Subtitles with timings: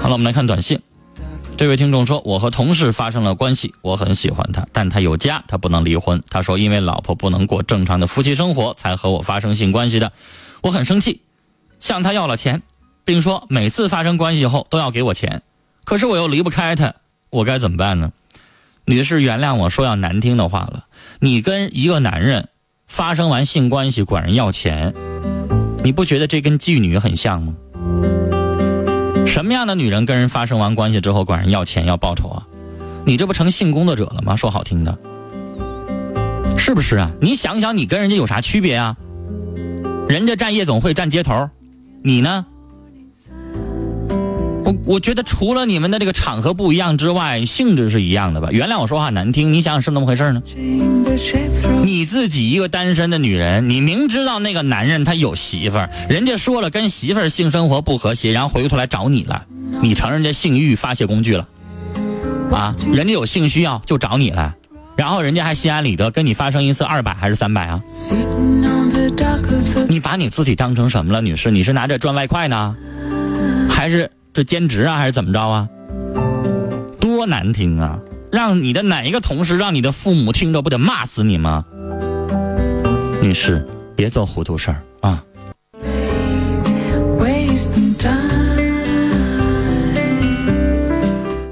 [0.00, 0.80] 好了，我们来看短信。
[1.56, 6.22] 这位听众说：“我和同事发生了关系，我很喜欢他，但他有家，他不能离婚。
[6.28, 10.12] 他说，因为老婆不能过正常的夫妻生活，才和我发生性关系的。
[10.62, 11.20] 我很生气，
[11.78, 12.62] 向他要了钱，
[13.04, 15.42] 并说每次发生关系后都要给我钱。
[15.84, 16.94] 可是我又离不开他，
[17.30, 18.12] 我该怎么办呢？”
[18.84, 20.86] 女士，原谅我说要难听的话了，
[21.20, 22.48] 你跟一个男人
[22.88, 24.92] 发生完性关系管人要钱，
[25.84, 27.54] 你不觉得这跟妓女很像吗？
[29.26, 32.46] 什么样的女人跟人发生完关系之后管人要钱要报酬啊？
[33.04, 34.36] 你这不成性工作者了吗？
[34.36, 34.96] 说好听的，
[36.58, 37.10] 是不是啊？
[37.20, 38.96] 你想想，你跟人家有啥区别啊？
[40.08, 41.48] 人家站夜总会站街头，
[42.04, 42.46] 你呢？
[44.84, 48.48] 我觉得除了你们的这个场合不一样之外，性质是一样的吧？
[48.50, 50.42] 原谅我说话难听，你想想是那么回事呢？
[51.84, 59.44] 你自己一个单身的女人，你明知道那个男人他有媳妇儿，人家说了跟媳妇儿性生活不和谐，然后回过头来找你了，
[59.82, 61.46] 你成人家性欲发泄工具了，
[62.50, 62.74] 啊？
[62.92, 64.54] 人家有性需要就找你了，
[64.96, 67.82] 然后人家还心安理得跟你发生一次二百还是三百啊？
[69.88, 71.50] 你把你自己当成什么了，女士？
[71.50, 72.74] 你是拿着赚外快呢，
[73.68, 74.10] 还是？
[74.34, 75.68] 这兼职啊，还是怎么着啊？
[76.98, 77.98] 多难听啊！
[78.30, 81.66] 让你的哪一个同事，让你的父母听着，不得骂死你吗？
[83.20, 85.22] 女士，别做糊涂事儿啊！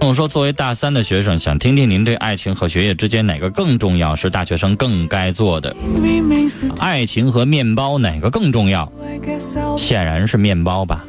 [0.00, 4.16] 我说，作为大三的学生，想听听您对爱情和学业之间哪个更重要？
[4.16, 5.76] 是大学生更该做的？
[6.78, 8.90] 爱情和面包哪个更重要？
[9.76, 11.04] 显然是面包吧。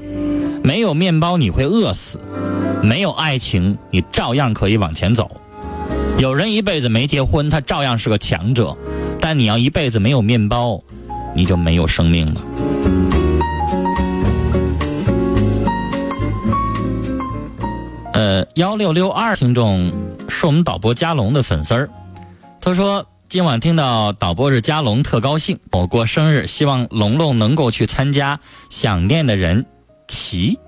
[0.63, 2.19] 没有面包你会饿死，
[2.83, 5.29] 没有爱情你照样可以往前走。
[6.19, 8.77] 有人一辈子没结婚，他照样是个强者，
[9.19, 10.79] 但你要一辈子没有面包，
[11.33, 12.41] 你就没有生命了。
[18.13, 19.91] 呃，幺六六二听众
[20.29, 21.89] 是我们导播加龙的粉丝儿，
[22.59, 25.57] 他说今晚听到导播是加龙，特高兴。
[25.71, 28.39] 我过生日，希望龙龙能够去参加，
[28.69, 29.66] 想念的人。
[30.11, 30.59] 齐，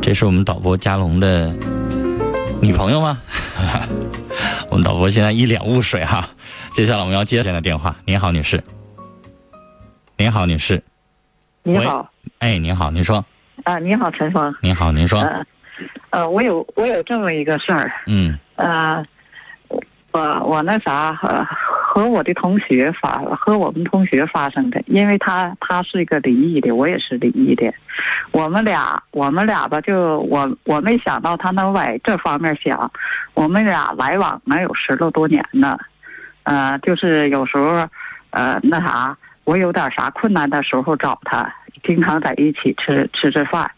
[0.00, 1.54] 这是我们导播嘉龙的
[2.62, 3.20] 女朋友吗？
[4.72, 6.26] 我们导播现在一脸雾水哈。
[6.72, 7.94] 接下来我们要接线的电话。
[8.06, 8.64] 您好，女士。
[10.16, 10.82] 您好，女士。
[11.62, 12.10] 您好。
[12.38, 13.22] 哎，您好，您说。
[13.64, 14.54] 啊，你好，陈峰。
[14.62, 15.22] 您好，您说。
[16.08, 17.92] 呃，我有我有这么一个事儿。
[18.06, 18.38] 嗯。
[18.56, 19.04] 呃，
[20.18, 21.46] 我我那啥和。
[21.90, 27.72] 和我的同学发和我们同学发生的，因为他他是一个离异的，我也是离异的，
[28.30, 32.88] 我们俩我们俩吧，就我我没想到他能往这方面想，
[33.34, 35.76] 我们俩来往能有十多多年呢，
[36.44, 37.88] 呃，就是有时候，
[38.30, 41.52] 呃，那啥，我有点啥困难的时候找他，
[41.82, 43.68] 经常在一起吃吃吃饭，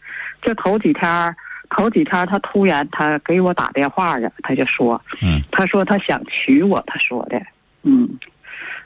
[0.43, 1.35] 就头几天
[1.75, 7.41] 头几天他突然他给我打电话呀，他就说，嗯，他说他想娶我，他说的。
[7.83, 8.07] 嗯，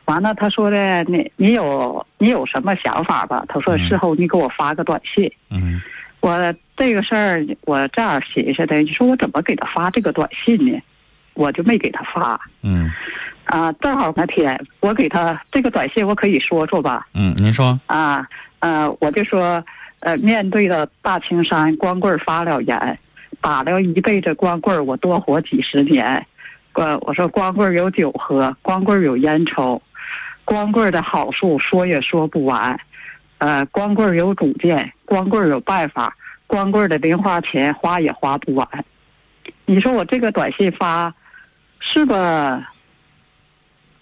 [0.06, 3.44] 完了，他说的你你有你有什么想法吧？
[3.50, 5.29] 他说事后你给我发个短信。
[5.50, 5.81] 嗯，
[6.22, 10.79] 我这个事儿我这样寻思的，你说我怎么给他发这个短信呢？
[11.34, 12.40] 我就没给他发。
[12.62, 12.90] 嗯，
[13.45, 17.06] 啊，正好那天我给他这个短信，我可以说说吧？
[17.13, 17.78] 嗯，您说。
[17.88, 18.25] 啊，
[18.59, 19.62] 呃，我就说，
[20.05, 22.99] 呃，面对着大青山，光棍发了言，
[23.41, 26.23] 打了一辈子光棍，我多活几十年。
[26.73, 29.81] 呃，我说光棍有酒喝，光棍有烟抽，
[30.44, 32.79] 光棍的好处说也说不完。
[33.39, 36.15] 呃，光棍有主见，光棍有办法，
[36.45, 38.67] 光棍的零花钱花也花不完。
[39.65, 41.11] 你说我这个短信发，
[41.79, 42.71] 是吧？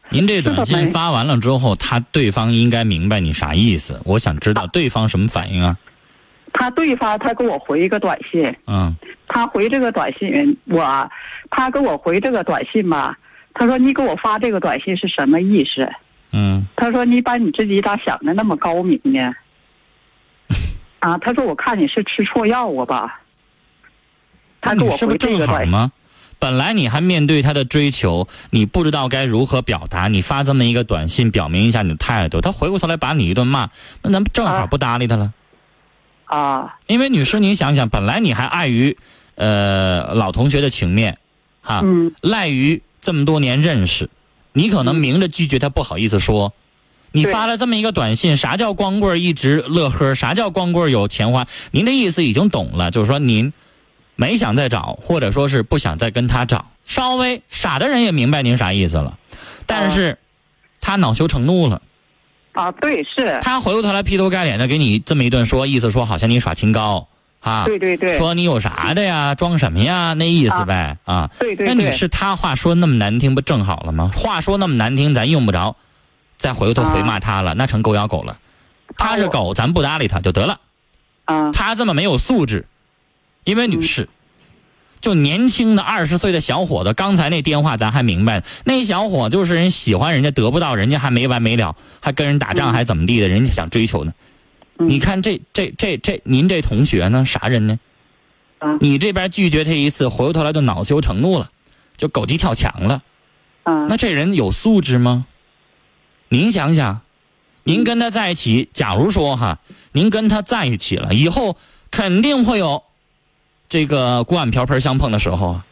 [0.10, 4.02] 您这短信发完了之后，他对方应该明白你啥意思。
[4.04, 5.78] 我想知道对方什么反应啊？
[6.54, 8.56] 他对方他给我回一个短信。
[8.68, 8.96] 嗯。
[9.28, 11.12] 他回这个短信，我，
[11.50, 13.18] 他给我回这个短信吧。
[13.56, 15.92] 他说：“你给我发这个短信是什么意思？”
[16.32, 16.66] 嗯。
[16.76, 19.34] 他说：“你把你自己咋想的那么高明呢？”
[21.00, 23.22] 啊，他说：“我看你是吃错药了吧？”
[24.62, 25.92] 他给我回这个短吗？
[26.40, 33.70] 本来你还面对他的追求，你不知道该如何表达，你发这么一个短信表明一下你的态度，他回过头来把你一顿骂，
[34.02, 35.26] 那咱们正好不搭理他了。
[35.26, 35.34] 啊。
[36.88, 38.98] 因为女士，您想想，本来你还碍于。
[39.36, 41.18] 呃，老同学的情面，
[41.64, 41.84] 哈，
[42.22, 44.12] 赖于这么多年认识，
[44.52, 46.54] 你可能明着拒绝他不好意思说，
[47.12, 50.14] 你发了这么一个短信，啥叫光棍一直乐呵？
[50.14, 51.48] 啥叫光棍有钱花？
[51.72, 53.52] 您的意思已经懂了，就是说您
[54.16, 56.68] 没想再找，或者说是不想再跟他找。
[56.86, 59.18] 稍微傻的人也明白您啥意思了，
[59.66, 60.20] 但是
[60.80, 61.82] 他恼羞成怒了。
[62.54, 63.40] 啊，对，是。
[63.42, 67.08] 他回过头来劈头盖脸的给你这么一顿说，意思说好像你耍清高。
[67.42, 71.30] 啊，对对对，说你有啥的呀，装什么呀，那意思呗啊。
[71.40, 71.68] 对对对。
[71.68, 74.10] 那女士，她话说那么难听，不正好了吗？
[74.16, 75.76] 话说那么难听，咱用不着
[76.38, 78.38] 再回过头回骂他了，那成狗咬狗了。
[78.96, 80.62] 他是狗，咱不搭理他就得了。
[81.26, 82.66] 啊，他这么没有素质，
[83.44, 84.08] 因为女士，
[85.04, 94.14] 就年轻的二十岁的小伙子，刚才那电话咱还明白，那小伙就是人喜欢人家得不到，人家还没完没了，还跟人打仗还怎么地的，人家想追求呢。
[94.80, 97.78] 你看这这这这，您这同学呢，啥人呢？
[98.80, 101.50] 你这边拒绝他一次，回过头来就恼羞成怒了，
[101.98, 103.04] 就狗急跳墙了。
[103.66, 105.26] 那这人有素质吗？
[106.30, 107.02] 您想想。
[107.66, 109.60] 您跟他在一起，假如说哈，
[109.92, 111.58] 您跟他在一起了以后，
[111.92, 112.84] 肯定会有
[113.74, 115.66] 这个锅碗瓢盆相碰的时候啊，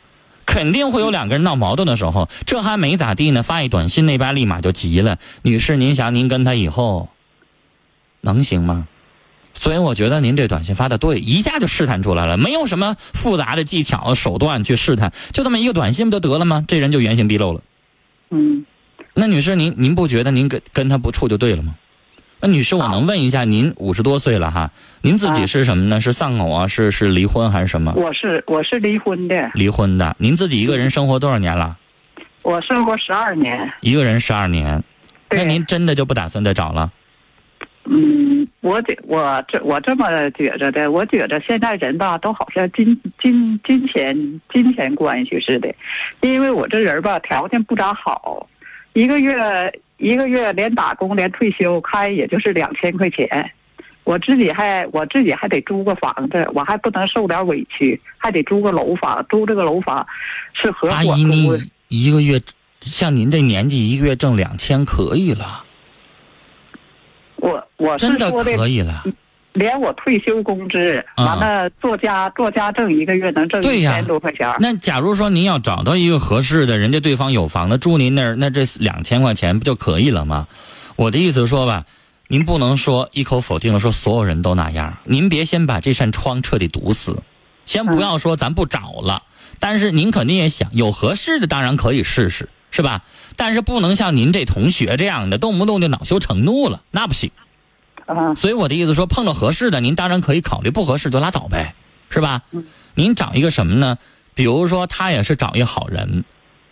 [0.48, 2.27] 肯定会有两个人闹矛盾的时候。
[2.48, 5.19] 这还没咋地呢，发一短信，那边立马就急了。
[5.44, 7.09] 女士，您想您跟他以后
[8.21, 8.88] 能行吗？
[9.53, 16.65] 所以我觉得您这短信发的对，一下就试探出来了，没有什么复杂的技巧手段去试探，就这么一个短信不就得了吗？
[16.68, 17.62] 这人就原形毕露了。
[18.31, 18.65] 嗯，
[19.13, 21.75] 那女士，您您不觉得您跟跟他不处就对了吗？
[22.41, 24.71] 那女士，我能问一下，您五十多岁了哈，
[25.01, 26.01] 您自己是什么呢？
[26.01, 26.67] 是丧偶啊？
[26.67, 27.93] 是是离婚还是什么？
[27.95, 29.51] 我是我是离婚的。
[29.53, 31.77] 离婚的，您自己一个人生活多少年了？
[32.41, 33.71] 我生活十二年。
[33.81, 34.83] 一个人十二年，
[35.29, 36.91] 那您真的就不打算再找了？
[37.85, 45.71] 嗯，我觉我这我这么觉着的，我觉着现在人吧，都好像金金金钱金钱关系似的，
[46.21, 48.47] 因为我这人吧条件不咋好，
[48.93, 49.71] 一个月。
[50.01, 53.29] 一个月连打工连退休开也就是两千块钱，
[54.03, 60.03] 我自己还我自己还得租个房子，我还不能受点委屈，还得租个楼房，租这个楼房
[60.55, 61.47] 是合伙阿姨，你
[61.89, 62.41] 一个月
[62.79, 65.63] 像您这年纪，一个月挣两千可以了。
[67.35, 69.03] 我我真的可以了。
[69.53, 74.53] 连我退休工资，完了做家做家挣一个月能挣一千多块钱。
[74.59, 80.48] 那假如说您要找到一个合适的，人家对方有房子住您那儿，那这两千块钱不就可以了吗？
[80.95, 81.86] 我的意思说吧，
[82.27, 84.98] 您不能说一口否定了，说所有人都那样。
[85.03, 87.21] 您别先把这扇窗彻底堵死，
[87.65, 89.24] 先不要说咱不找了，
[89.59, 93.01] 但是您肯定也想有合适的，当然可以试试，是吧？
[93.36, 97.31] 但是不能像您这同学这样的，动不动就恼羞成怒了，那不行。
[98.35, 101.75] 所以我的意思说，碰到合适的，您当然可以考虑；不合适就拉倒呗，
[102.09, 102.43] 是吧？
[102.95, 103.97] 您找一个什么呢？
[104.33, 106.23] 比如说，他也是找一个好人，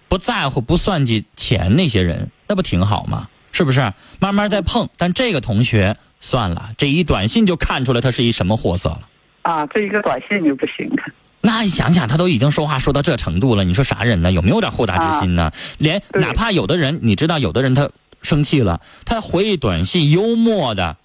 [0.08, 3.28] 不在乎、不算计钱那些人，那不挺好吗？
[3.52, 3.94] 是不是？
[4.20, 4.90] 慢慢再碰。
[4.98, 9.02] 但这个同学算了，这一短信就看出来他是一什么货色了。
[9.42, 11.04] 啊，这一个短信就不行了。
[11.42, 14.32] 那你想想，他都已经说话说到这程度了，你说啥人呢？
[14.32, 15.52] 有没有点豁达之心呢？
[15.78, 17.90] 连哪怕有的人，你知道，有的人他
[18.22, 20.98] 生气了，他回一短信，幽默的。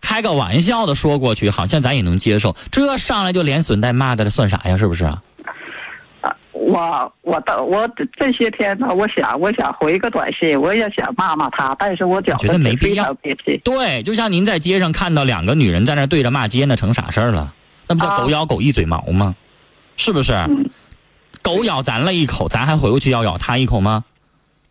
[0.00, 2.54] 开个玩笑的说过去，好像咱也能接受。
[2.70, 4.76] 这上来就连损带骂的，算啥呀？
[4.76, 5.22] 是不是啊？
[6.52, 13.14] 我我的我这些天呢，我想我想回个短信，我也想骂骂他，但是我觉得没必要。
[13.64, 17.54] 对，就像您在街上看到两个女人在那对着骂街，那成啥事儿了？
[17.86, 19.34] 那不叫狗咬狗一嘴毛吗？
[19.96, 20.34] 是不是？
[21.42, 24.04] 狗咬咱了一口，咱还回过去要咬他一口吗？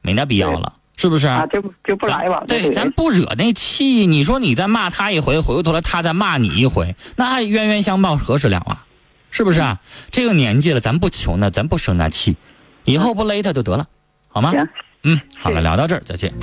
[0.02, 0.74] 没那必要了。
[0.98, 1.46] 是不是啊？
[1.46, 2.46] 就就不来往。
[2.48, 4.06] 对，咱不惹那气。
[4.06, 8.84] 你说你再骂他一回，回过头来他再骂你一回，那还冤冤相报何时了啊？
[9.30, 9.80] 是不是啊？
[10.12, 12.36] 这个年纪了，咱不求那，咱不生那气，
[12.84, 13.88] 以后不勒他就得了，
[14.28, 14.52] 好吗？
[14.52, 14.68] 行。
[15.04, 16.34] 嗯，好了，聊到这儿，再见。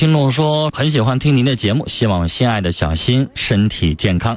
[0.00, 4.34] 听众说很喜欢听您的节目，希望心爱的小新身体健康。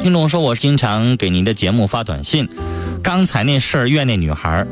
[0.00, 2.48] 听众说，我经常给您的节目发短信。
[3.02, 4.66] 刚才那事儿，怨那女孩，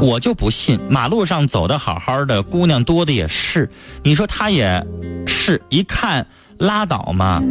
[0.00, 3.68] 我就不信，马路上走的好好的姑娘多的也是。
[4.02, 4.82] 你说她也
[5.26, 6.26] 是一看。
[6.60, 7.42] 拉倒嘛，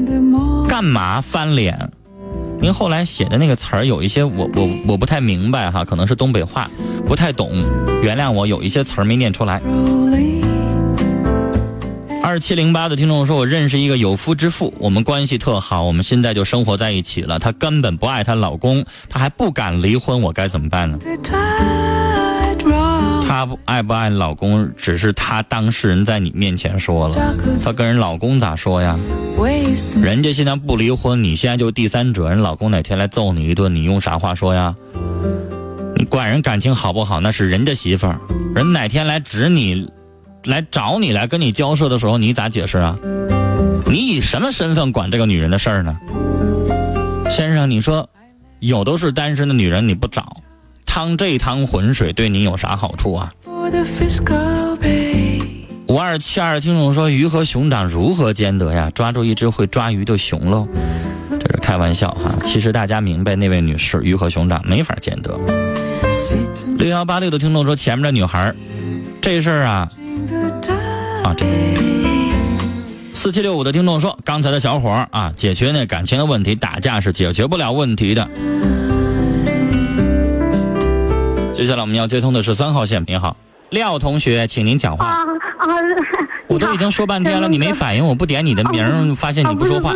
[0.68, 1.92] 干嘛翻脸？
[2.62, 6.70] 您后来写的那个词儿有一些我我我不太明白哈，可能是东北话，
[7.08, 7.52] 不太懂，
[8.04, 9.60] 原谅我有一些词儿没念出来。
[12.22, 17.40] 二七零八的听众说，我认识一个有夫之妇，我们关系特好，我们现在就生活在一起了。
[17.40, 21.00] 她根本不爱她老公，她还不敢离婚，我该怎么办呢？
[23.30, 28.98] 她不爱不爱老公，只是她当事人在你面前说了，她跟人老公咋说呀？
[30.02, 34.76] 人家现在不离婚，你现在就第三者，人老公哪天来揍你一顿，你用啥话说呀？
[35.96, 38.20] 你管人感情好不好，那是人家媳妇儿，
[38.56, 39.88] 人哪天来指你，
[40.46, 42.98] 来找你来跟你交涉的时候，你咋解释啊？
[43.86, 45.96] 你以什么身份管这个女人的事儿呢？
[47.30, 48.10] 先生，你说，
[48.60, 50.42] 有都是单身的女人，你不找，
[51.00, 53.32] 趟这趟浑水对你有啥好处啊？
[55.88, 58.92] 五二七二听众说：“鱼和熊掌如何兼得呀？
[58.94, 60.68] 抓住一只会抓鱼的熊喽。”
[61.40, 62.28] 这是开玩笑哈。
[62.44, 65.40] 其实大家明白，那位女士，鱼和熊掌没法兼得。
[66.78, 68.54] 六幺八六的听众说：“前面的女孩，
[69.22, 69.90] 这事儿啊，
[71.24, 71.46] 啊这。”
[73.16, 78.30] 四七六五的听众说：“刚才的小伙儿啊，解决那感情的问题，打架是解决不了问题的。”
[81.60, 83.36] 接下来我们要接通的是三号线，你好，
[83.72, 85.06] 廖同学，请您讲话。
[85.06, 85.26] 啊
[85.58, 85.68] 啊！
[86.48, 89.94] 我都已经说半天了，你没反应，我不点你的名，发现你不说话。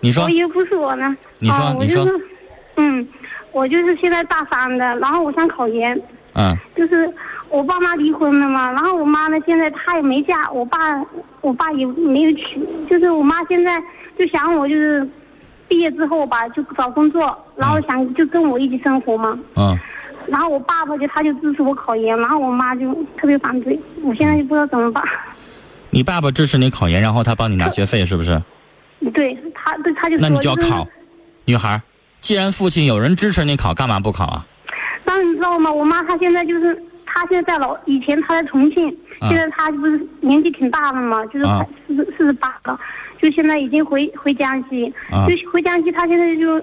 [0.00, 0.24] 你说。
[0.24, 1.16] 我以为不是我呢。
[1.38, 2.06] 你说，你说。
[2.76, 3.08] 嗯，
[3.52, 5.98] 我就是现在大三的，然后我想考研。
[6.34, 6.54] 嗯。
[6.76, 7.10] 就是
[7.48, 10.78] 我爸妈离婚了嘛，然后我妈呢，现在她也没嫁，我爸
[11.40, 13.82] 我爸也没有娶，就是我妈现在
[14.18, 15.08] 就想我就是
[15.68, 19.38] 毕业之后吧，就找工作，然后想就跟我一起生活嘛。
[19.54, 19.74] 嗯。
[20.28, 25.02] 然后我爸爸就他就支持我考研，然后我妈就特别反对，我现在就不知道怎么办。
[25.90, 28.42] 你爸爸支持你考研，然后他帮你拿学费，是不是？
[29.14, 30.86] 对他，对他就那你就要考，
[31.44, 31.80] 女孩，
[32.20, 34.46] 既然父亲有人支持你考，干嘛不考啊？
[35.04, 35.72] 那你知道吗？
[35.72, 36.74] 我妈她现在就是，
[37.06, 38.94] 她现在在老，以前她在重庆，
[39.28, 41.46] 现在她不是年纪挺大了嘛，就是
[41.86, 42.78] 四十四十八了，
[43.22, 46.62] 就现在已经回回江西，就回江西，她现在就。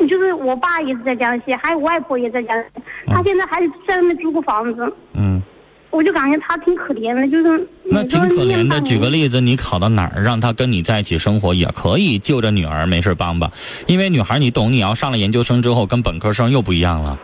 [0.00, 2.82] 就是我爸也是在江西，还有我外婆也在江西。
[3.06, 4.92] 他现在还在外面租个房子。
[5.14, 5.42] 嗯。
[5.90, 8.80] 我就感觉他挺可怜的，就是那挺可怜的。
[8.80, 13.48] 举个例子，你考到哪儿，让他跟你在一起生活，也可以就着女儿，没事帮帮。
[13.86, 17.16] 因为女孩，你懂，你要上了研究生之后，跟本科生又不一样了，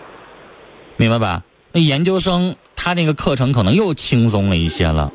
[0.96, 1.42] 明白吧？
[1.72, 5.12] 那研究生他那个课程可能又轻松了一些了。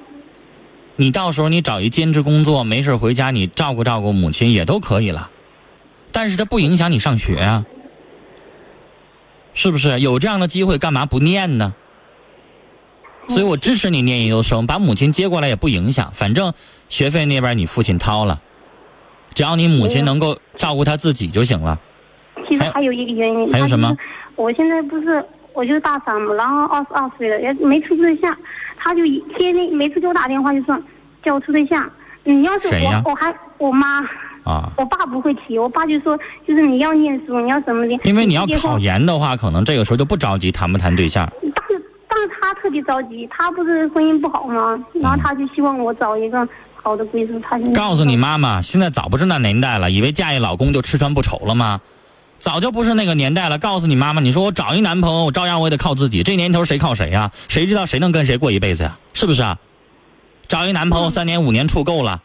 [0.97, 5.29] 你到时候你找一兼职工作，没事回家你照顾照顾母亲也都可以了。
[6.15, 7.65] 但是它不影响你上学啊，
[9.53, 9.99] 是不是？
[9.99, 11.75] 有这样的机会，干嘛不念呢？
[13.27, 16.09] 所以我支持你念研究生，把母亲接过来也不影响。
[16.13, 16.53] 反正
[16.87, 18.39] 学费那边你父亲掏了，
[19.33, 21.77] 只要你母亲能够照顾她自己就行了。
[22.45, 23.93] 其实还有一个原因，还有什么？
[24.37, 28.33] 我现在不是，我就是大三嘛，然后二十二岁了，也没处对象，
[28.77, 29.01] 他就
[29.37, 30.81] 天天每次给我打电话就说
[31.25, 31.91] 叫我处对象。
[32.23, 33.99] 你要是我，我还我妈。
[34.45, 36.15] 啊，我爸不会提，我爸就说，
[36.47, 37.93] 就是你要念书，你要怎么的。
[38.03, 41.27] 因为你要考研的话，可能这个时候就不着急谈不谈对象。
[41.41, 44.79] 但是，但是他特别着急，他不是婚姻不好吗？
[45.01, 47.39] 然后他就希望我找一个好的归宿。
[47.39, 51.81] 他告诉你妈妈，现在早不是那年代了，以为嫁一老公就吃穿不愁了吗？
[52.37, 53.57] 早就不是那个年代了。
[53.57, 56.21] 告诉你妈妈，你说我找一男朋友，我照样我也得靠自己。
[56.21, 57.31] 这年头谁靠谁呀？
[57.47, 58.95] 谁知道谁能跟谁过一辈子呀？
[59.15, 59.57] 是不是啊？
[60.47, 62.21] 找一男朋友三年五年处够了。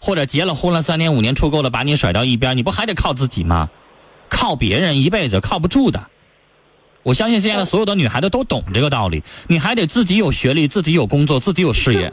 [0.00, 3.70] 或者结了婚了三年五年处够了，把你甩到一边，你不还得靠自己吗？
[4.28, 6.02] 靠别人一辈子靠不住的。
[7.02, 12.12] 我相信现在的所有的女孩子都懂这个道理，你还得自己有学历，自己有工作，自己有事业。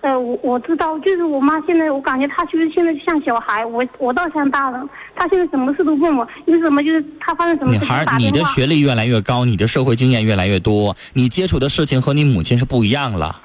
[0.00, 4.88] 呃，我我知道，就是我妈现在，我感觉她就是现在像小孩，我我倒像大人。
[5.14, 7.78] 她现在什么事都问我，有什么就是她发生什么事。
[7.78, 13.40] 女孩，你的学历越来越高，你的社会经验越来越多，你接触的事情和你母亲是不一样了。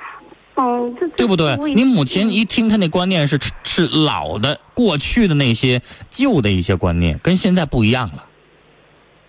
[0.57, 1.55] 哦，对不对？
[1.73, 8.25] 你母亲一听，她那观念是是老的、过去的那些旧的一些观念，跟现在不一样了。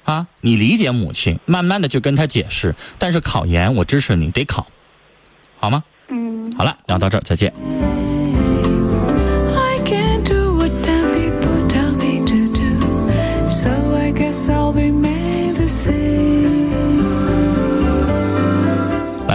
[0.05, 2.75] 啊，你理解母亲，慢慢的就跟她解释。
[2.99, 4.67] 但是考研，我支持你，得考，
[5.59, 5.85] 好吗？
[6.09, 6.51] 嗯。
[6.57, 7.53] 好了，聊到这儿，再见。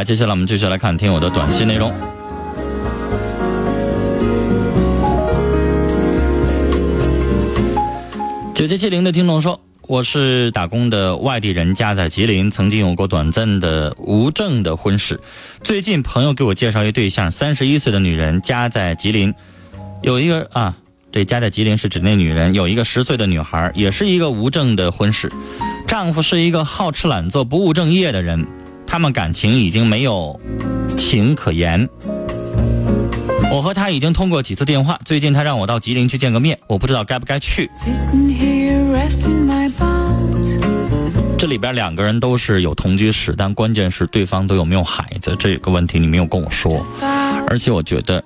[0.04, 1.94] 接下来我们继续来看听友的短信内容。
[8.54, 15.20] 九七七零的听众说：“我是打工的外地人，家在吉林，曾经有过短暂的无证的婚史。
[15.64, 19.34] 最近朋友给我介绍一对象，三十一岁的女人，家在吉林，
[20.02, 20.76] 有一个啊，
[21.12, 25.32] 这家在吉林是指那女人有一个十岁的女孩，也是一个无证的婚史，
[25.88, 28.46] 丈夫是一个好吃懒做、不务正业的人。”
[28.94, 30.40] 他们感情已经没有
[30.96, 31.90] 情可言。
[33.52, 37.72] 我和他已经通过几次电话，最近他让我到吉林去见个面，我不知道该不该去。
[41.40, 46.86] 这里边两个人都是有同居史，但关键是对方都有没有孩子这个问题你没有跟我说，
[47.48, 48.24] 而且我觉得，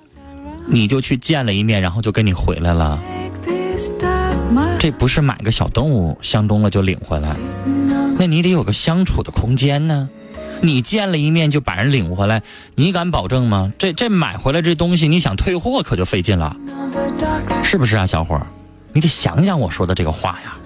[0.66, 3.00] 你就去见了一面，然后就跟你回来了，
[4.78, 7.34] 这不是买个小动物相中了就领回来，
[8.18, 10.06] 那你得有个相处的空间呢。
[10.60, 12.42] 你见了一面就把人领回来，
[12.74, 13.72] 你敢保证吗？
[13.78, 16.56] 这这买回来这东西，你想退货可就费劲了，
[17.62, 18.46] 是不是啊，小伙儿？
[18.92, 20.58] 你得想想我说的这个话呀。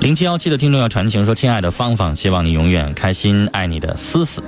[0.00, 4.40] 零七幺七的听众要传情说：“亲爱的芳芳，希望你永远开心，爱你的思思。”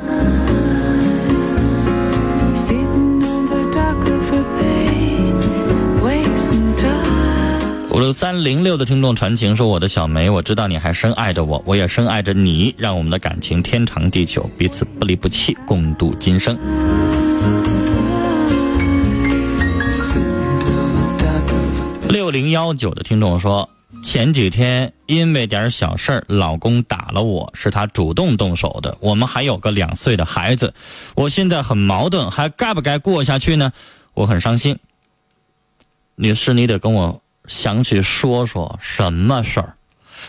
[7.98, 16.56] 五三零六的听众传情说：“我的小梅，我知道你还深爱着我，我也深爱着你，让我们的感情天长地久，彼此不离不弃，共度今生。”
[22.08, 23.68] 六零幺九的听众说
[24.04, 28.96] ：“前几天因为点小事儿，老公打了我，是他主动动手的。
[29.00, 30.72] 我们还有个两岁的孩子，
[31.16, 33.72] 我现在很矛盾，还该不该过下去呢？
[34.14, 34.78] 我很伤心。
[36.14, 39.74] 女士，你得跟我。”想去说说什么事儿？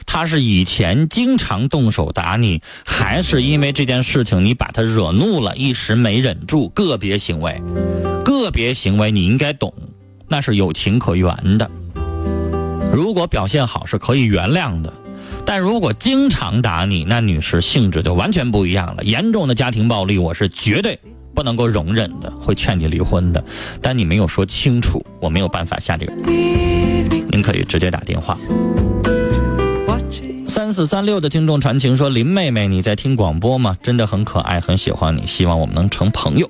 [0.06, 6.70] 他是以前经常动手打你，还是因为这件事情你把他惹怒了，一时没忍住？
[6.70, 7.62] 个别行为，
[8.24, 9.74] 个别行为你应该懂，
[10.28, 11.70] 那是有情可原的。
[12.94, 14.94] 如果表现好是可以原谅的，
[15.44, 19.04] 但如果经常打你，那女士性质就完全不一样了。
[19.04, 21.00] 严重的家庭暴力，我是绝对
[21.34, 23.44] 不能够容忍的，会劝你离婚的。
[23.82, 26.14] 但你没有说清楚，我没有办法下这个。
[27.42, 28.38] 可以直接打电话。
[30.48, 33.78] 三四三六的听众传情说：“林妹妹，你在听广播吗？
[33.84, 36.50] 真的很可爱，很喜欢你，希望我们能成朋友。”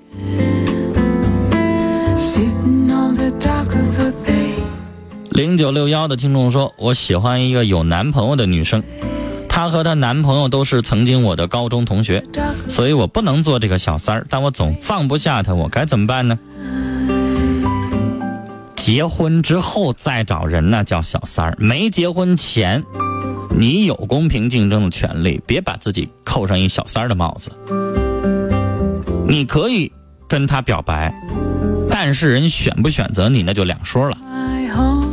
[5.31, 8.83] 零九六幺的听众说：“我喜欢一个有男朋友的女生，
[9.47, 12.23] 她和她男朋友都是曾经我的高中同学，
[12.67, 16.39] 所以我不能做这个小三儿，但我总放不下她，我该怎么办呢？”
[18.91, 22.83] 结婚之后再找人那叫小三儿，没结婚前，
[23.55, 27.51] 你有公平竞争的权利，别把自己扣上一小三儿的帽子。
[29.27, 29.91] 你可以
[30.27, 31.13] 跟他表白，
[31.91, 34.17] 但是人选不选择你那就两说了。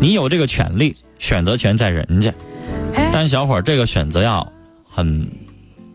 [0.00, 2.32] 你有这个权利，选择权在人家，
[3.12, 4.50] 但小伙儿这个选择要
[4.88, 5.30] 很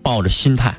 [0.04, 0.76] 抱着心态，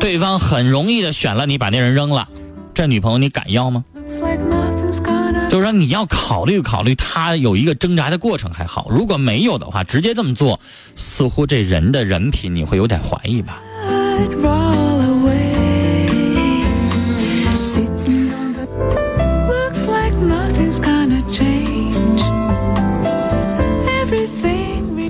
[0.00, 2.26] 对方很容易的选了你，把那人扔了，
[2.72, 3.84] 这女朋友你敢要吗？
[5.52, 10.58] 就是说，你要考虑考虑，他有一个挣扎的过程还好；如果没有的话，直接这么做，
[10.96, 13.60] 似乎这人的人品你会有点怀疑吧。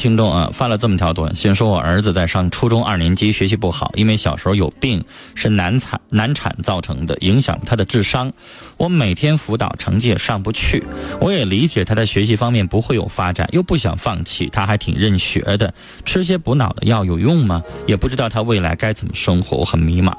[0.02, 5.04] 听众啊，发了这么条短信，说我儿子在上初中二年级，学习不好，因为小时候有病，
[5.36, 8.32] 是难产难产造成的，影响他的智商。
[8.78, 10.82] 我每天辅导，成绩也上不去。
[11.20, 15.72] 我也理解他在学习方面不会有发展，又不想放弃，他还挺认学的。
[16.04, 17.62] 吃些补脑的药有用吗？
[17.86, 20.12] 也不知道他未来该怎么生活，我很迷茫。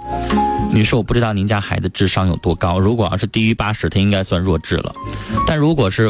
[0.71, 4.93] 女士，我不知道您家孩子智商有多高，如果要是低于八十，他应该算弱智了。
[5.45, 6.09] 但如果是，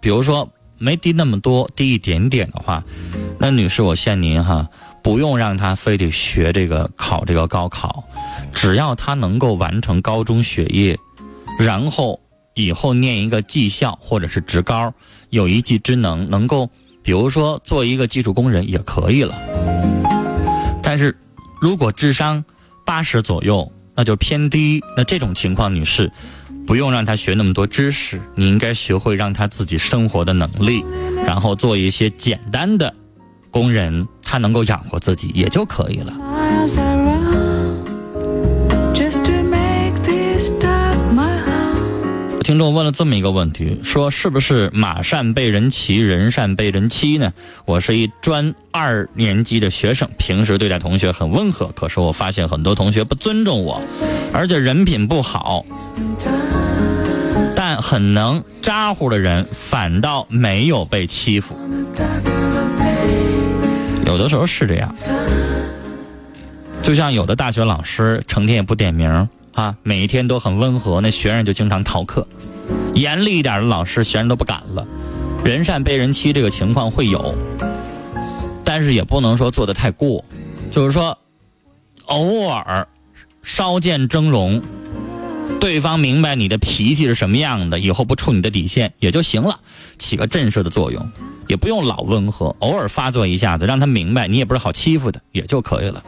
[0.00, 0.50] 比如说。
[0.80, 2.82] 没低那么多，低一点点的话，
[3.38, 4.66] 那女士，我劝您哈，
[5.02, 8.02] 不用让他非得学这个考这个高考，
[8.54, 10.98] 只要他能够完成高中学业，
[11.58, 12.18] 然后
[12.54, 14.92] 以后念一个技校或者是职高，
[15.28, 16.68] 有一技之能，能够
[17.02, 19.34] 比如说做一个技术工人也可以了。
[20.82, 21.14] 但是，
[21.60, 22.42] 如果智商
[22.86, 24.82] 八十左右，那就偏低。
[24.96, 26.10] 那这种情况，女士。
[26.70, 30.84] 不用让他学那么多知识，你应该学会让他自己生活的能力，
[31.26, 32.94] 然后做一些简单的
[33.50, 36.12] 工人，他能够养活自己也就可以了。
[42.50, 47.32] 听众问了这么一个问题，说是不是马善被人骑，人善被人欺呢？
[47.64, 53.80] 我是一专二年级的学生，平时对待同学很温和，可是我发现很多同学不尊重我，
[54.32, 55.64] 而且人品不好。
[57.54, 61.56] 但很能咋呼的人，反倒没有被欺负。
[64.06, 64.92] 有的时候是这样，
[66.82, 72.26] 就像有的大学老师成天也不点名啊，每一天都很温和，那学生就经常逃课。
[72.94, 74.86] 严厉一点的老师，学生都不敢了。
[75.44, 77.34] 人善被人欺这个情况会有，
[78.64, 80.24] 但是也不能说做的太过，
[80.70, 81.18] 就是说
[82.06, 82.86] 偶尔
[83.42, 84.62] 稍见峥嵘。
[85.58, 89.60] 对方明白你的脾气是什么样的，以后不触你的底线也就行了，
[89.98, 91.10] 起个震慑的作用，
[91.48, 96.02] 也不用老温和，偶尔发作一下子，让他明白你也不是好欺负的，也就可以了。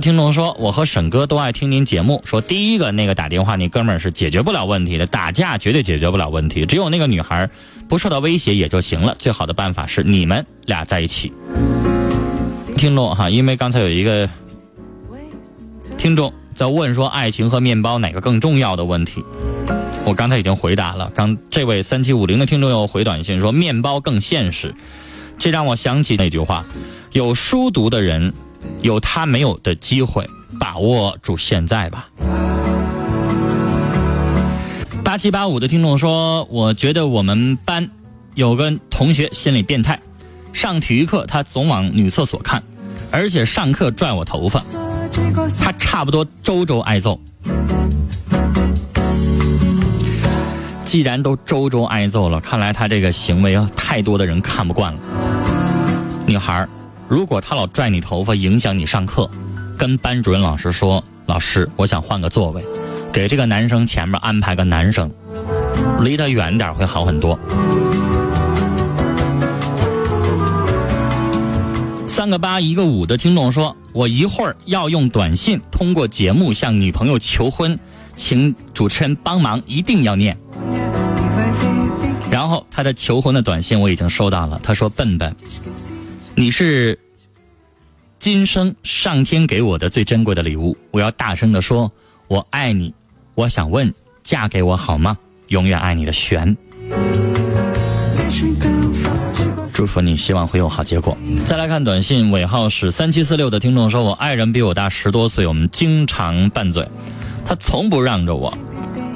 [0.00, 2.22] 听众说，我和沈哥都爱听您节目。
[2.26, 6.66] 说第一个那个打电话那哥们儿是解决不了问题的，打架绝对解决不了问题。
[6.66, 7.48] 只有那个女孩
[7.88, 9.16] 不受到威胁也就行了。
[9.18, 11.32] 最好的办法是你们俩在一起。
[12.76, 14.28] 听众哈，因为刚才有一个
[15.96, 19.24] 听众在问说，爱情和面包哪个更重要的问题，
[20.04, 21.10] 我刚才已经回答了。
[21.14, 24.74] 刚这位三七五零的听众又回短信说，面包更现实。
[25.38, 26.62] 这让我想起那句话：
[27.12, 28.34] 有书读的人。
[28.80, 30.28] 有他没有的机会，
[30.60, 32.08] 把握住现在吧。
[35.02, 37.88] 八七八五的听众说：“我觉得我们班
[38.34, 40.00] 有个同学心理变态，
[40.52, 42.62] 上体育课他总往女厕所看，
[43.10, 44.62] 而且上课拽我头发，
[45.60, 47.20] 他差不多周周挨揍。
[50.84, 54.98] 既然都周周挨揍了，看来他这个行为啊，太多的人看不惯了。
[56.26, 56.66] 女孩。”
[57.08, 59.30] 如果他老拽你头发影响你上课，
[59.76, 62.64] 跟班主任老师说：“老师，我想换个座位，
[63.12, 65.10] 给这个男生前面安排个男生，
[66.00, 67.38] 离他远点会好很多。”
[72.08, 77.78] 三个八一个五的听众说：“我一会儿要用短信通过节目向女朋友求婚，
[78.16, 80.36] 请主持人帮忙，一定要念。”
[82.30, 85.36] 然后他的求婚的短信我已经收到了，他说：“笨笨。”
[86.36, 86.98] 你是
[88.18, 91.90] 今生上天给我的最珍贵的礼物，我要大声的说，
[92.26, 92.92] 我爱你。
[93.36, 93.92] 我想问，
[94.24, 95.16] 嫁给我好吗？
[95.48, 96.56] 永远爱你的璇。
[99.72, 101.16] 祝福你，希望会有好结果。
[101.44, 106.84] 再来看短信，尾号是三七四六的听众说，我爱人比我大十多岁，我们经常拌嘴，
[107.44, 108.56] 他从不让着我，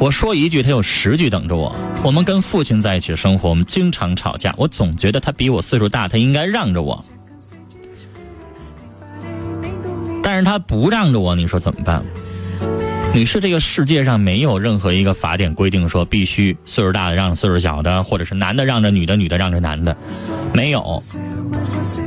[0.01, 1.75] 我说一句，他有十句等着我。
[2.05, 4.55] 我们跟父亲在一起生活，我们经常吵架。
[4.57, 7.05] 我总觉得他比我岁数大，他应该让着我。
[10.23, 12.05] 但是他不让着我，你说怎么办？
[13.13, 19.97] 你是，这个世界上没有任何一个法典规定说必须岁数大的让岁数小的，或者是男的让着女的，女的让着男的，
[20.53, 21.03] 没有。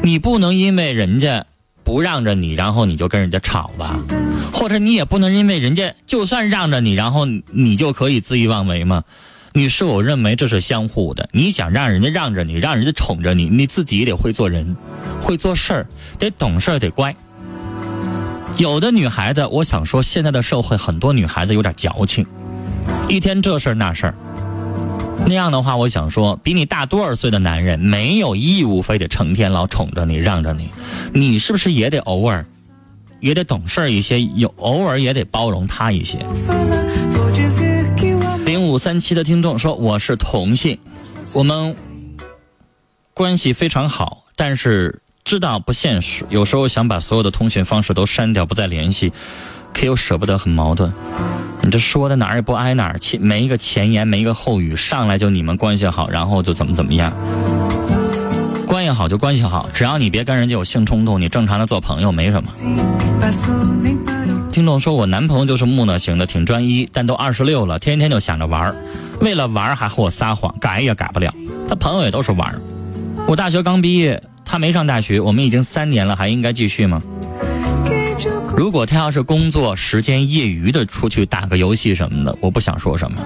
[0.01, 1.45] 你不能因为人家
[1.83, 3.99] 不让着你，然后你就跟人家吵吧，
[4.61, 9.03] 或者你也不能因为人家就算让着你，然后你就可以恣意妄为吗？
[9.53, 11.27] 女士，我认为这是相互的。
[11.31, 14.77] 你想让人家让着你，让人家宠着你，你自己也得会做人，
[15.19, 15.87] 会做事儿，
[16.19, 17.15] 得懂事儿，得乖。
[18.55, 22.23] 有的女孩子，我想说，现在的社会很多女孩子有点矫情，
[23.09, 24.15] 一天这事儿那事儿。
[25.25, 30.69] 那样的话，我想说，比你大多少岁的男人没有义务非得成天老宠着你、让着你，
[31.13, 32.45] 你是不是也得偶尔，
[33.21, 36.17] 也得懂事一些，有偶尔也得包容他一些。
[38.43, 40.77] 零五三七的听众说：“我是同性，
[41.31, 41.75] 我们
[43.13, 46.25] 关系非常好，但是知道不现实。
[46.29, 49.13] 有时候想把所有的通讯方式都删掉，不再联系，
[49.73, 50.91] 可又舍不得，很矛盾。
[51.61, 57.13] 你这说的哪儿也不挨哪儿，前没一个前言，没一个后语，上来就你们关系好，然后就怎么怎么样。
[58.93, 62.49] 好就关系好，只要你别跟人家有性冲动，你正常的做朋友没什么。”
[64.51, 68.75] 听众说：“我男朋友就是木讷型的，挺专一，但都二十六了，天天就想着玩
[69.21, 71.33] 为了玩还和我撒谎，改也改不了。
[71.69, 72.53] 他朋友也都是玩
[73.27, 77.01] 我大学刚毕业，他没上大学，我们已经三年了，还应该继续吗？
[78.57, 83.17] 如果他要是工作时间业余的出去打个游戏什么的，我不想说什么。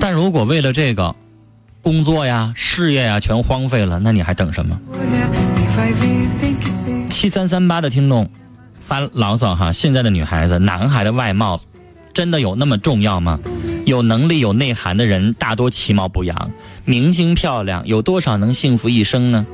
[0.00, 1.14] 但如果为了这个，
[1.82, 4.80] 工作呀、事业呀全荒废了，那你还等什么？”
[7.10, 8.30] 七三三八的听众。
[8.80, 9.70] 发牢骚哈！
[9.70, 11.60] 现在的女孩子，男孩的外貌，
[12.14, 13.38] 真的有那么重要吗？
[13.84, 16.50] 有能力、有内涵的人，大多其貌不扬。
[16.86, 19.46] 明星漂亮，有多少能幸福一生呢？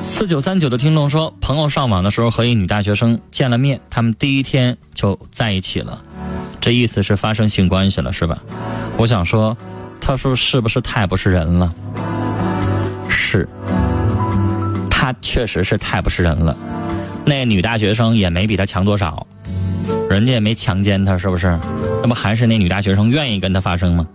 [0.00, 6.02] 四九三九的听众说，朋友上网的时候和一女大学生见了面，他们第一天就在一起了，
[6.64, 8.38] 这意思是发生性关系了，是吧？
[8.96, 9.54] 我想说，
[10.00, 11.70] 他说是不是太不是人了？
[13.06, 13.46] 是。
[14.90, 16.56] 他确实是太不是人了，
[17.26, 19.26] 那女大学生也没比他强多少，
[20.08, 21.48] 人家也没强奸他，是不是？
[22.00, 24.08] 那不还是那女大学生愿意跟他发生吗？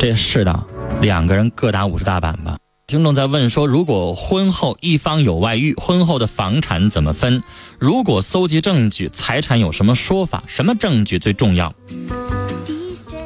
[0.00, 0.66] 这是的，
[1.00, 2.58] 两个人各打五十大板吧。
[2.86, 7.42] 听众在问说，如果婚后一方有外遇，婚后的房产怎么分？
[7.78, 10.44] 如果搜集证据，财产有什么说法？
[10.46, 11.74] 什么证据最重要？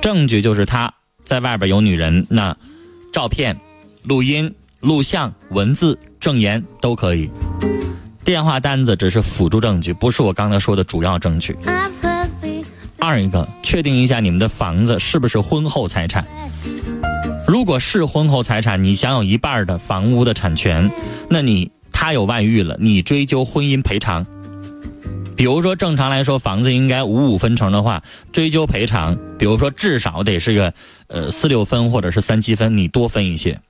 [0.00, 0.92] 证据就是他
[1.24, 2.56] 在外边有女人，那
[3.12, 3.58] 照片、
[4.04, 4.54] 录音。
[4.80, 7.28] 录像、文字、证言都可以。
[8.22, 11.56] 电话单子只是辅助证据，不是我刚才说的主要证据。
[12.98, 16.24] 二一个，确定一下你们的房子是不是婚后财产。
[17.46, 20.90] 如果是婚后财产，你享有一半的房屋的产权，
[21.30, 24.26] 那你他有外遇了，你追究婚姻赔偿。
[25.36, 30.72] 比如说，正常来说，房子应该五五分成的话，追究赔偿，比如说至少得是个
[31.08, 33.60] 呃四六分或者是三七分，你多分一些。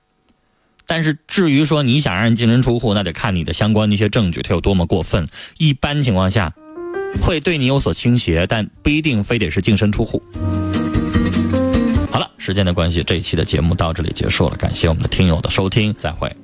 [0.85, 5.27] 但是至于说你想让人净身出户，那得看你的相关的一些证据，它有多么过分。
[5.57, 6.53] 一般情况下，
[7.21, 10.23] 会对你有所倾斜，但不一定非得是净身出户。
[12.17, 16.35] 好了，时间的关系，这一期的节目到这里结束了，感谢我们的听友的收听，再会。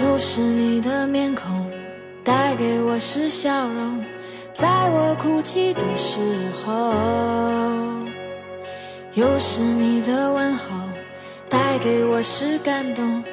[0.00, 1.70] 又是你的面孔，
[2.24, 4.02] 带给我是笑容，
[4.54, 6.20] 在我哭泣的时
[6.64, 6.72] 候；
[9.14, 10.76] 又是你的问候，
[11.48, 13.24] 带给我是感动，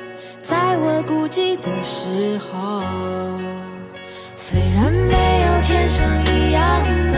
[0.41, 2.81] 在我孤寂的时候。
[4.35, 7.15] 虽然没有天生一样的，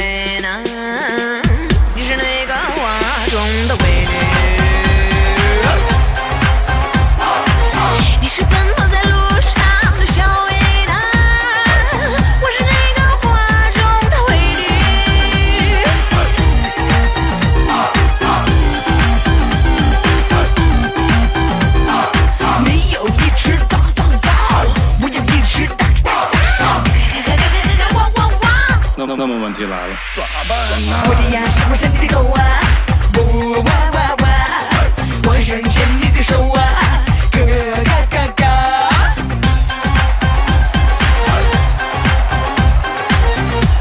[0.00, 0.69] when I
[29.50, 31.02] 问题来了，咋办呢？
[31.08, 32.38] 我的呀喜欢上你的狗啊，
[33.16, 33.20] 哇
[33.64, 34.24] 哇哇哇，
[35.26, 36.62] 我想牵你的手啊，
[37.32, 37.38] 咯
[37.84, 38.44] 嘎嘎嘎。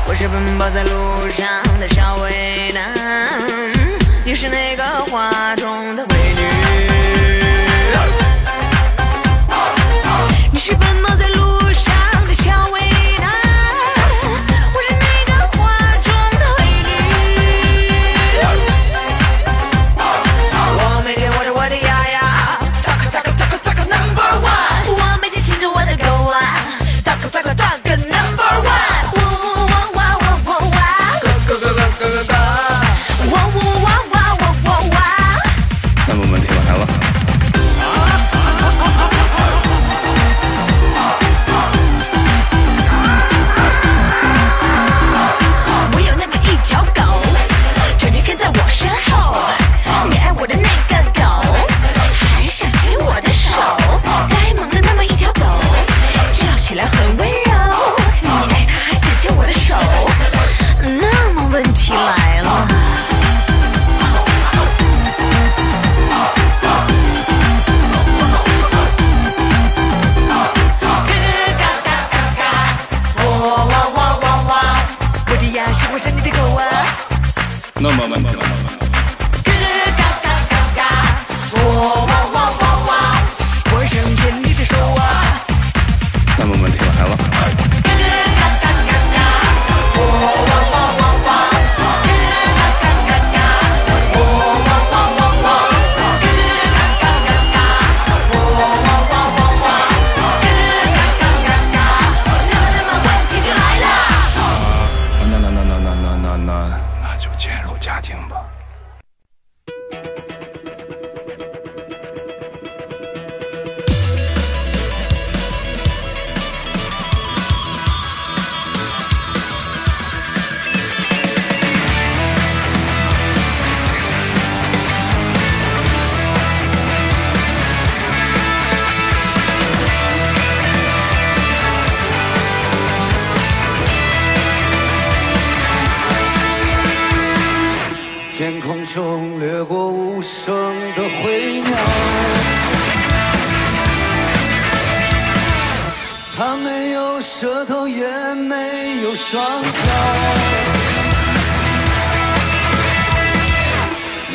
[0.08, 1.46] 我是奔跑在路上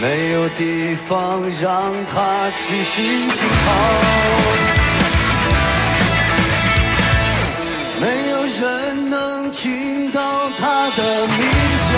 [0.05, 3.73] 没有地方让它栖息停靠，
[8.03, 10.21] 没有人能听到
[10.59, 11.39] 它的鸣
[11.89, 11.93] 叫，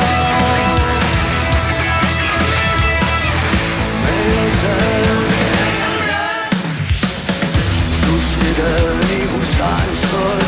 [4.05, 4.65] 没有人。
[8.03, 8.63] 都市的
[9.03, 9.59] 霓虹闪
[9.99, 10.01] 烁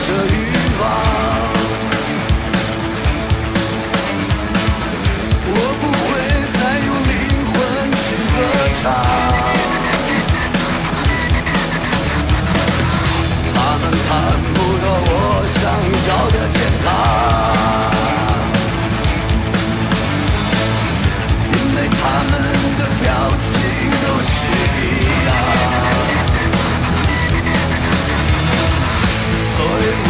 [0.06, 0.32] 着欲
[0.80, 0.86] 望，
[8.80, 8.84] 他
[13.80, 14.08] 们看
[14.54, 15.12] 不到我
[15.48, 15.58] 想
[16.08, 16.86] 要的天堂
[21.52, 22.00] 因为他
[22.30, 22.32] 们
[22.78, 23.06] 的表
[23.40, 23.50] 情
[23.90, 24.30] 都是
[24.78, 24.80] 一
[25.26, 25.28] 样。
[29.56, 30.07] 所以